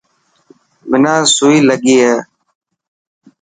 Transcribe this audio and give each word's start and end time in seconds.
منا 0.89 1.13
سوئي 1.35 1.59
لگي 1.69 1.95
هي. 2.03 2.15